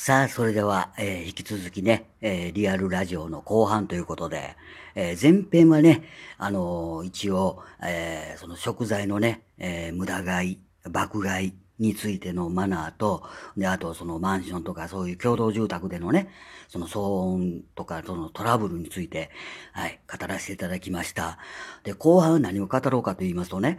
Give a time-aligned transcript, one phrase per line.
[0.00, 4.54] さあ、それでは、えー引き続きね、えーリアルラジオの後半ということで、
[4.94, 6.04] えー前編はね、
[6.38, 10.58] あの一応、えその食材のね、え無駄買い、
[10.88, 13.22] 爆買いについてのマナーと、
[13.56, 16.28] で、あとそのマンションとかそういう共同住宅でのね、
[16.68, 19.30] その騒音とかそのトラブルについて、
[19.72, 21.38] はい、語らせていただきました。
[21.84, 23.78] で、後半何を語ろうかと言いますとね、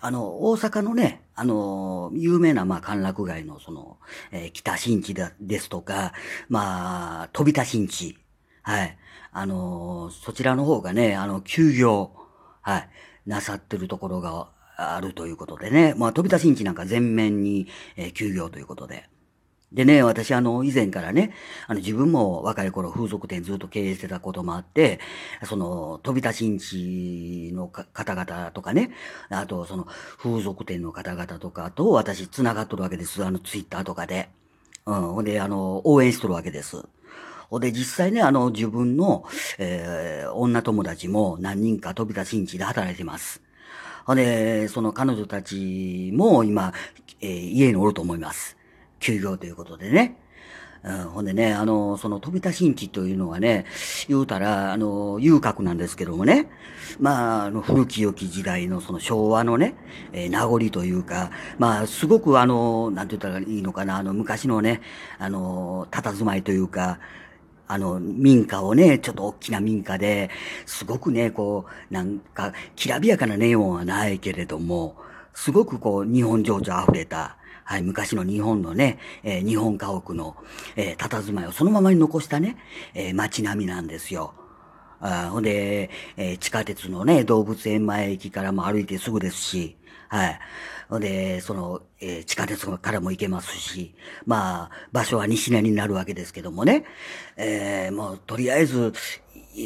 [0.00, 3.98] あの、大阪のね、あの、有名な、まあ、歓楽街の、その、
[4.32, 6.12] えー北新地だですとか、
[6.48, 8.18] まあ、飛び田新地、
[8.62, 8.98] はい、
[9.32, 12.10] あの、そちらの方がね、あの、休業、
[12.62, 12.88] はい、
[13.26, 19.08] なさってるところがあるということでね、まあ、飛び田新地なんか全面に、えー休業ということで、
[19.72, 21.32] でね、私あの、以前からね、
[21.66, 25.00] あの、自分も若い頃風俗店ずっと経営してたこともあって、
[25.44, 28.92] その、飛び出しんちの方々とかね、
[29.28, 29.86] あとその、
[30.18, 33.24] 風俗店の方々とかと私繋がっとるわけです。
[33.24, 34.28] あの、ツイッターとかで。
[34.86, 36.84] うん、ほんで、あの、応援しとるわけです。
[37.50, 39.24] ほんで、実際ね、あの、自分の、
[39.58, 43.45] えー女友達も何人か飛び出しんちで働いてます。
[44.06, 46.72] ほんで、その彼女たちも今、
[47.20, 48.56] えー家におると思います。
[49.00, 50.16] 休業ということでね。
[50.84, 53.66] うん、ほんでね、あの、その飛び出しんちというのはね、
[54.06, 56.48] 言うたら、あの、遊郭なんですけどもね、
[57.00, 59.74] まあ、あの、古き良き時代のその昭和のね、
[60.12, 64.82] えー名残というか、まあ、すごくあの、なんて言ったらいいのかな、あの、昔のね、
[65.18, 67.00] あの、佇まいというか、
[67.68, 70.30] あの、民家をね、ちょっと大きな民家で、
[70.66, 74.96] すごくね、こう、なんか、きらびやかなネオンはないけれども、
[75.34, 80.36] すごくこう、日本情緒溢れた、はい、昔の日本のね、えー日本家屋の、
[80.76, 82.56] えー、佇まいをそのままに残したね、
[82.94, 84.34] えー街並みなんですよ。
[85.00, 89.76] あほんで、えー地下鉄のね、動物園前駅からも歩いてすぐですし、
[90.08, 90.38] はい。
[90.88, 93.94] ほんで、その、えー地下鉄からも行けますし、
[94.24, 96.84] まあ、場所は西根になるわけですけどもね、
[97.36, 98.92] えーもう、とりあえず、
[99.58, 99.60] え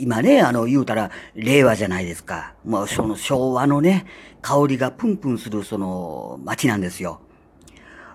[0.00, 2.54] 今ね、あの、言うたら、令和じゃないですか。
[2.64, 4.06] もう、その昭和のね、
[4.40, 7.20] 香りがプンプンする、その、街なんですよ。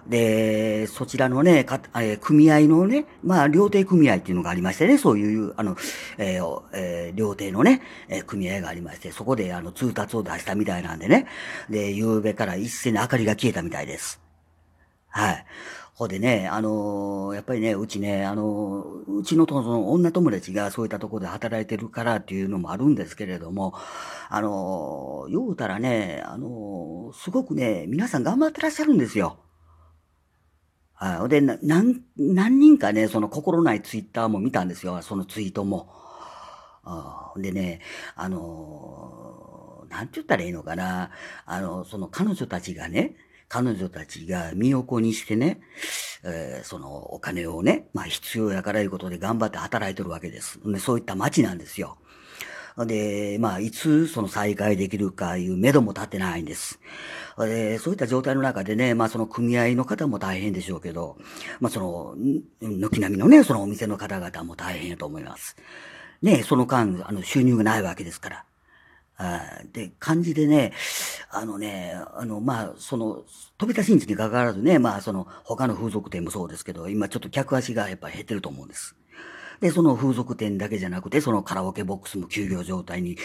[0.07, 5.75] で、そちらのね、かえ組合のね、まあ、料亭組合っていうのがありましてね、そういう、あの、
[6.17, 11.27] えーえー料亭のね、え組合がありまして、そこで、あの、通達を出したみたいなんでね、
[11.69, 14.19] で、夕べから一斉に明かりが消えたみたいです。
[15.09, 15.45] はい。
[15.93, 23.75] ほでね、あのーやっぱりね、うちね、あのーうちのとその女友達がそういったところで働いてるからっていうのもあるんですけれども、
[24.29, 29.37] あのー言うたらね、あのすごくね、皆さん頑張ってらっしゃるんですよ。
[31.01, 31.29] はい。
[31.29, 35.89] で、何、何人かね、その心ないツイッターも見たんですよ、そのツイートも。
[36.83, 37.81] あでね、
[38.15, 41.11] あのーなんて言ったらいいのかな。
[41.45, 43.15] あの、その彼女たちがね、
[43.49, 45.59] 彼女たちが身を粉にしてね、
[46.23, 50.59] えーそのお金をね、まあ必要やからいうことで頑張って働いてるわけです。
[50.65, 51.97] でそういった街なんですよ。
[52.85, 56.79] で、まあ、いつその再開できるかいう目処も立ってないんです。
[57.37, 61.17] で、そういった状態の中でね、まあその組合の方も大変でしょうけど、
[61.59, 62.15] まあその、
[62.61, 65.55] 軒並みのね、そのお店の方々も大変やと思います。
[66.21, 68.45] ね、その間、あの、収入がないわけですから。
[69.17, 70.73] あーで、感じでね、
[71.29, 73.23] あのね、あの、まあ、その、
[73.57, 78.95] 飛び出しんちに関わらずね、まあ、その、他の風俗店もそうですけど、今ちょっと客足がやっぱり減ってると思うんです。
[79.61, 83.17] で、その風俗店だけじゃなくて、そのカラオケボックスも休業状態に、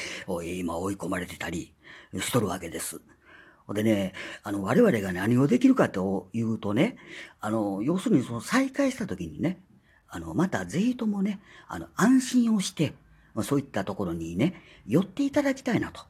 [0.58, 1.74] 今追い込まれてたり
[2.20, 3.00] しとるわけです。
[3.74, 6.98] でね、あの、我々が何をできるかというとね、
[7.40, 9.60] あの、要するにその再開した時にね、
[10.08, 12.94] あの、またぜひともね、あの、安心をして、
[13.42, 16.02] そういったところにね、寄っていただきたいなと。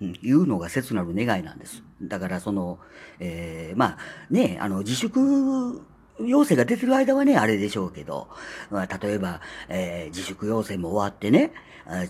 [0.00, 1.82] うん、いうのが切なる願いなんです。
[2.02, 2.78] だからその、
[3.20, 3.98] えーまあ
[4.30, 5.80] ね、あの、自粛
[6.20, 8.28] 要請が出てる間はね、あれでしょうけど、
[8.70, 11.52] まあ、例えば、えー自粛要請も終わってね、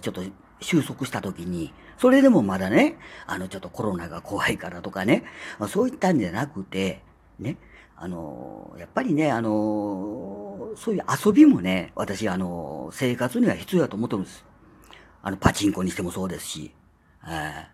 [0.01, 0.23] ちょっと
[0.61, 2.97] 収束した時に、それでもまだね、
[3.27, 5.25] あの、ちょっとコロナが怖いからとかね、
[5.59, 7.03] まあ、そういったんじゃなくて、
[7.39, 7.57] ね、
[7.97, 14.45] あの、やっぱりね、あの、そういう遊びもね、私、あの、生活には必要だと思ってるんです。
[15.23, 16.75] あの、パチンコにしてもそうですし、
[17.21, 17.71] はい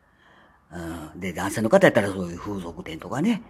[1.15, 3.43] うん、で、男性の方やったらそういう風俗店とかね、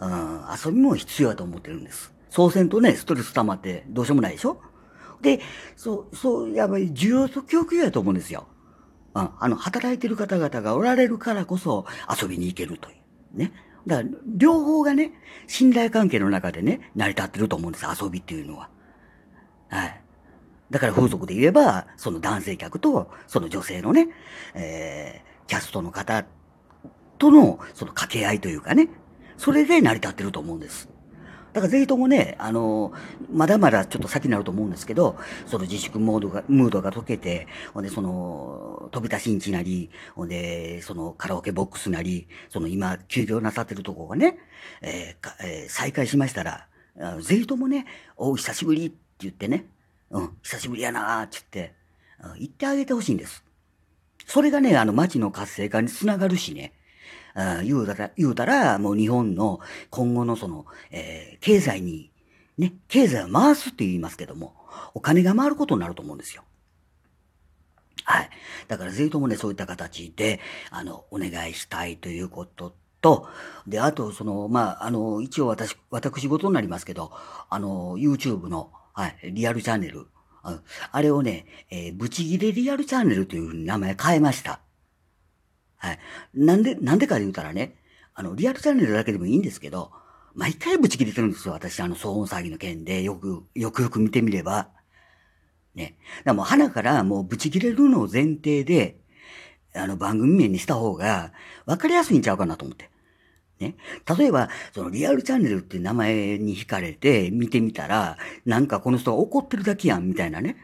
[0.00, 2.14] うん、遊びも必要だと思ってるんです。
[2.32, 4.58] そうせんとね、ストレス溜まってどうしようもないでしょ？
[5.20, 5.42] で、
[5.76, 8.46] そう、そう、やっぱり需要と供給やと思うんですよ。
[9.14, 12.94] うん、あの、働いてる方々がおられるからこそ遊びに行けるとい
[13.34, 13.38] う。
[13.38, 13.52] ね。
[13.86, 15.12] だから、両方がね、
[15.46, 18.70] 信頼関係の中でね、成り立ってると思うんです、遊びっていうのは。
[19.68, 20.00] はい。
[20.70, 24.08] だから風俗で言えば、その男性客と、その女性のね、
[24.54, 26.24] えー、キャストの方
[27.18, 28.88] との、その掛け合いというかね、
[29.36, 30.88] それで成り立ってると思うんです。
[31.52, 32.92] だからぜひともね、あの、
[33.30, 35.16] まだまだちょっと先になると思うんですけど、
[35.46, 44.38] その自粛モードが、ムードが解けて、ほんで、その、飛び出しんちなり、ほんで、そのカラオケボックスなり、その今、休業なさってるとこがね、
[44.80, 46.68] えーえー、再開しましたら、
[47.20, 49.66] ぜひともね、お久しぶりって言ってね、
[50.10, 51.74] うん、久しぶりやなーって言って、
[52.24, 53.44] うん、言ってあげてほしいんです。
[54.26, 56.72] それがね、あの街の活性化につながるしね、
[57.34, 62.10] あ言うたら、言うたら、もう日本の今後のその、えー、経済に、
[62.58, 64.54] ね、経済を回すって言いますけども、
[64.94, 66.42] お金が回ることになると思うんですよ。
[68.04, 68.30] はい。
[68.68, 70.40] だからぜひともね、そういった形で、
[70.70, 73.28] あの、お願いしたいということと、
[73.66, 77.12] で、あと、その、まあ、あの、一応私、私事になりますけど、
[77.48, 80.06] あの、YouTube の、はい、リアルチャンネル、
[80.90, 84.60] あれをね、えー、ブチギレリアルチャンネルというふうに名前変えました。
[85.82, 85.98] はい。
[86.32, 87.74] なんで、なんでか言うたらね、
[88.14, 89.90] あの、リアルチャンネルだけでもいいんですけど、
[90.34, 94.68] 毎回ブチ切れてるんですよ、私、あの、騒音騒ぎの件で、よく、よくよく見てみれば。
[95.74, 95.96] ね。
[96.24, 99.00] だもう、花からもうブチ切れるのを前提で、
[99.74, 101.32] あの、番組名にした方が、
[101.66, 102.88] わかりやすいんちゃうかなと思って。
[103.58, 103.74] ね。
[104.16, 110.56] 例えば、そのリアルチャンネルっていう名前に惹かれて見てみたら、なんかこの人が怒ってるだけやん、みたいなね。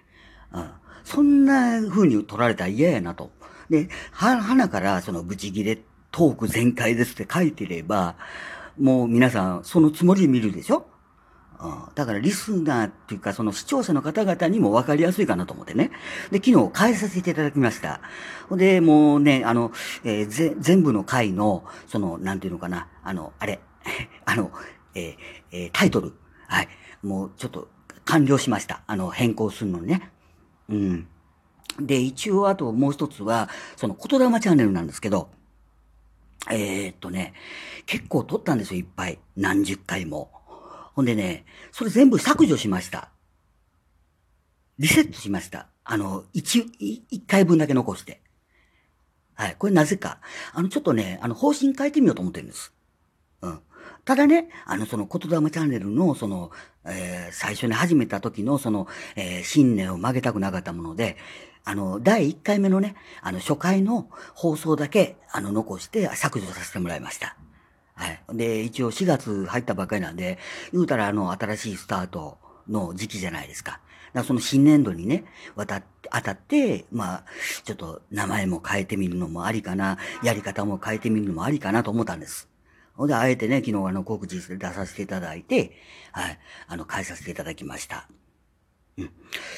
[0.52, 0.70] うん。
[1.02, 3.32] そんな風に取られたら嫌やなと。
[3.70, 5.78] で、は、花からそのブチギレ
[6.10, 8.16] トーク全開ですって書いてれば、
[8.78, 10.86] もう皆さんそのつもりで見るでしょ、
[11.94, 15.90] だからリスナーっていうかその視聴者の方々にも分かりやすいかなと思ってね。
[16.30, 18.00] で、昨日変えさせていただきました。
[18.52, 19.72] で、もうね、あの、
[20.04, 23.58] えー、ぜ、全部の回の、その、なんていうのかな、あの、あれ、
[24.24, 24.52] あの、
[24.94, 25.16] えー、
[25.50, 26.14] えー、タイトル。
[26.46, 26.68] はい。
[27.02, 27.68] もうちょっと
[28.04, 28.82] 完了しました。
[28.86, 30.10] あの、変更するのにね。
[30.68, 31.08] うん。
[31.78, 35.30] で、一応あともう一つは、その言霊チャンネルなんですけど、
[36.50, 37.34] えー、っとね、
[37.86, 39.18] 結構撮ったんですよ、いっぱい。
[39.36, 40.30] 何十回も。
[40.94, 43.10] ほんでね、それ全部削除しました。
[44.78, 45.68] リセットしました。
[45.84, 46.60] あの、一、
[47.10, 48.20] 一回分だけ残して。
[49.34, 49.56] はい。
[49.58, 50.20] これなぜか。
[50.52, 52.72] あの、ちょっとね、あの、方針変えてみようと思ってるんです。
[53.42, 53.60] うん。
[54.04, 56.50] ただね、あの、その言霊チャンネルの、その、
[56.84, 61.16] えー、最初に始めた時の、その、えー、信念を曲げたくなかったもので、
[61.68, 67.36] あの、第1回目のね、あの、初回の放送だけ、あの、残して削除させてもらいました。
[67.94, 68.22] はい。
[68.32, 70.38] で、一応4月入ったばっかりなんで、
[70.72, 72.38] 言うたらあの、新しいスタート
[72.70, 73.80] の時期じゃないですか。
[74.14, 75.26] だかその新年度にね、
[75.56, 77.24] 渡って、当たって、まあ、
[77.64, 82.48] ちょっと名前も変えてみるのもありかな、やり方も変えてみるのもありかなと思ったんです。
[82.94, 85.72] ほんで、あえてね、昨日あの、告知出させていただいて、
[86.12, 88.08] はい、あの、変えさせていただきました。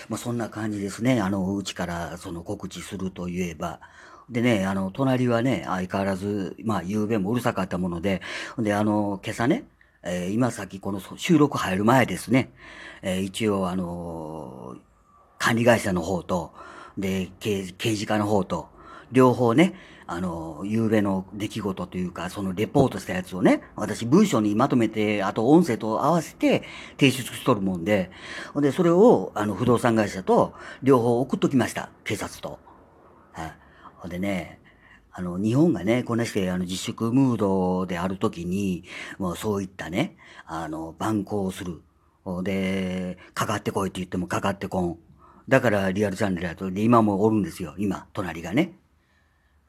[0.09, 1.21] まあ、そんな感じですね。
[1.21, 3.81] あの、うちからその告知するといえば。
[4.29, 8.23] でね、あの、隣はね、相変わらず、まあ、昨べもうるさかったもので、
[8.59, 9.65] で、あの、今朝ね、
[10.03, 12.53] えー、今さっきこの収録入る前ですね、
[13.03, 14.81] えー、一応あのー、
[15.39, 16.53] 管理会社の方と、
[16.97, 17.65] で、刑
[17.95, 18.69] 事課の方と、
[19.13, 19.75] 両方ね、
[20.07, 26.65] あの、夕べの出来事というか、そのレポートしたやつをね、私文章にまとめて、あと音声と合わせて
[26.99, 28.11] 提出しとるもんで、
[28.57, 30.53] で、それを、あの、不動産会社と
[30.83, 31.91] 両方送っときました。
[32.05, 32.59] 警察と。
[33.33, 33.55] はい。
[33.99, 34.59] ほんでね、
[35.13, 38.85] あの、日本がね、こんなして、あの、自粛ムードであるときに、
[39.19, 41.83] もうそういったね、あの、蛮行する。
[42.43, 44.99] で、かかってこいって言ってもかかってこん。
[45.49, 47.75] だからリアルチャンネルやと、今もおるんですよ。
[47.79, 48.80] 今、隣がね。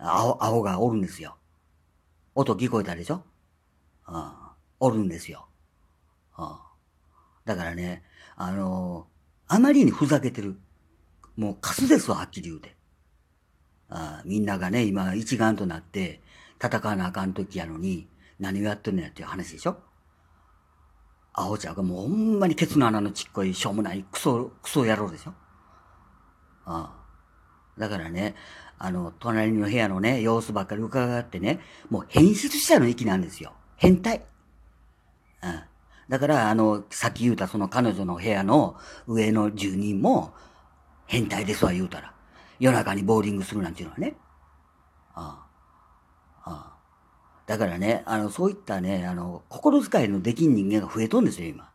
[0.02, 1.38] 青、青がおるんですよ。
[2.34, 3.24] 音聞こえたでしょ？
[4.06, 5.48] ああおるんですよ。
[6.34, 6.72] ああ
[7.46, 8.04] だからね、
[8.36, 10.58] あのー、あまりにふざけてる。
[11.38, 12.76] もうカスですわ、はっきり言うて。
[13.90, 16.22] ああみんながね、今一丸となって
[16.64, 18.08] 戦わなあかん時やのに、
[18.40, 19.78] 何をやってんのやっていう話でしょ？
[21.34, 25.34] 青ちゃんがもうほんまにケツの穴のちっこいしょうもないクソ、クソ野郎でしょ？
[26.66, 28.36] ああだからね、
[28.84, 31.60] あの、隣の部屋のね、様子ばっかり伺ってね、
[31.92, 33.54] もう変質者の域なんですよ。
[33.78, 34.24] 変態。
[35.44, 35.62] うん。
[36.10, 40.34] だから、あの、さっき言うたその彼女の部屋の上の住人も、
[41.06, 42.14] 変態ですわ言うたら。
[42.60, 44.16] 夜中にボーリングするなんていうのはね。
[45.14, 45.46] あ
[46.44, 46.50] あ。
[46.50, 46.78] ああ。
[47.46, 51.70] だからね、あの、そういったね、あの、心遣いのできん人間が増えとんですよ、今。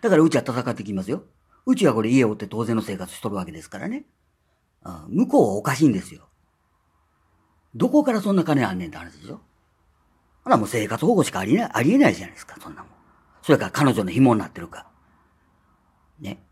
[0.00, 1.22] だからうちは戦ってきますよ。
[1.66, 4.04] うちはこれ家を追って当然の生活しとるわけですからね。
[4.82, 6.28] 向こうはおかしいんですよ。
[7.74, 9.40] どこからそんな金あんねんって話でしょ？
[10.44, 12.92] ほらもう生活保護しかありえない、ありえないじゃないですか、そんなもん。
[13.42, 14.86] それから彼女の紐になってるか。
[16.20, 16.42] ね。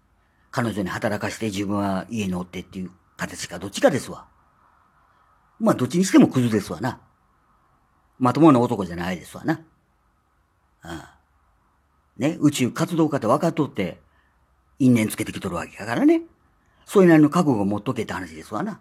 [0.50, 4.26] 彼女に働かして自分は家におってっていう形かどっちかですわ。
[5.58, 7.00] まあどっちにしてもクズですわな。
[8.18, 9.60] まともな男じゃないですわな。
[10.82, 11.16] ああ
[12.18, 14.00] ね、宇宙活動家って分かっとって、
[14.78, 16.22] 因縁つけてきとるわけやからね。
[16.86, 18.80] そういうなりの覚悟を持っとけって話ですわな。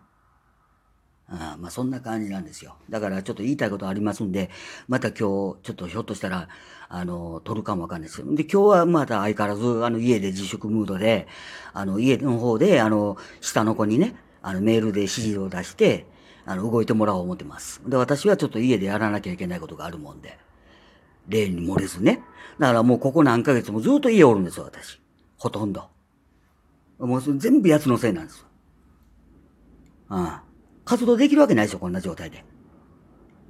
[1.28, 2.76] あまあそんな感じなんですよ。
[2.88, 4.52] だからちょっと言いたいことありますんで、
[4.88, 6.48] また今日ちょっとひょっとしたら、
[6.88, 8.28] あの、撮るかもわかんないですよ。
[8.36, 11.28] で、今日はまた相変わらず、あの、家で自粛ムードで、
[11.74, 16.06] あの、家の方で、あの、下の子にね、あの、メールで指示を出して、
[16.46, 17.82] あの、動いてもらおう思ってます。
[17.88, 20.38] で、私はちょっと家でやらなきゃいけないことがあるもんで、
[21.28, 22.22] 例に漏れずね。
[22.60, 25.02] だからもうここ何ヶ月もずっと家おるんですよ、私。
[25.38, 25.95] ほとんど。
[27.00, 28.46] もう全部奴のせいなんですよ。
[30.10, 30.46] ああ。
[30.86, 32.46] 活動できるわけないですよ、こんな状態で。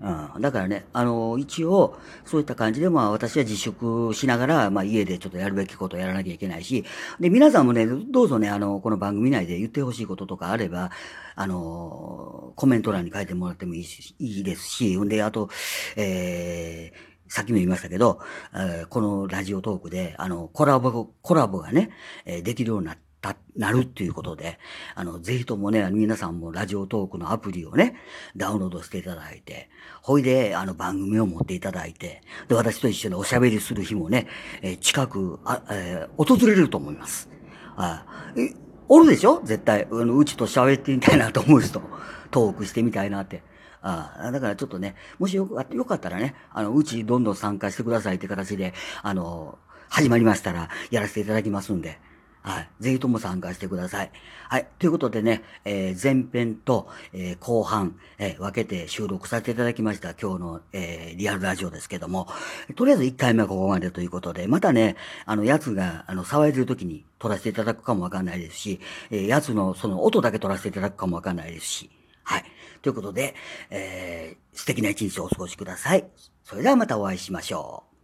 [0.01, 0.41] うん。
[0.41, 6.85] だからね、あの、一応、そういった感じで、まあ、私は自粛しながら、まあ、家でちょっとやるべきことをやらなきゃいけないし、
[7.19, 10.91] で、皆さんもね、どうぞね、あの、この番組内で言ってほしいこととかあれば、
[11.35, 15.49] あの、コメント欄に書いてもらってもいいし、いいですし、んで、あと、
[15.95, 18.19] えー、さっきも言いましたけど、
[18.53, 21.89] えー、このラジオトークで、あの、コラボ、コラボがね、
[22.25, 24.59] えー、できるようになって、た、なるっていうことで、
[24.93, 27.95] あの、ぜひともね、皆さんもラジオトークのアプリをね、
[28.37, 29.69] ダウンロードしていただいて、
[30.01, 34.27] ほいで、あの、番組を持っていただいて、で、私と一緒におしゃべりする日もね、
[34.61, 37.29] えー、近く、あ、えー、訪れると思います。
[37.77, 38.05] あ
[38.37, 38.53] え、
[38.87, 39.41] おるでしょ？
[39.43, 39.87] 絶対。
[39.91, 41.81] あの、うちと喋ってみたいなと思う人。
[42.29, 43.41] トークしてみたいなって。
[43.81, 49.57] ああ、だからちょっとね、もしよよかったらね、あの、うちどんどん参加してくださいって形で、あの、
[49.89, 51.99] 始まりましたら、やらせていただきますんで。
[52.45, 52.69] はい。
[52.79, 54.11] ぜひとも参加してください。
[54.49, 54.67] はい。
[54.77, 60.13] ということでね、えー、前編と、えー、後半、えー、分けて収録させていただきました。
[60.13, 62.27] 今日の、え、リアルラジオですけども、
[62.75, 71.89] とりあえず1回目はここまでということで、またね、あの、やつが、あの、騒いでる時に撮らせていただくかもわかんないですし、えー、やつのその音だけ撮らせていただくかもわかんないですし、
[72.23, 72.45] はい。
[72.83, 73.33] ということで、
[73.71, 76.05] えー、素敵な一日をお過ごしください。
[76.43, 77.94] それではまたお会いしましょう。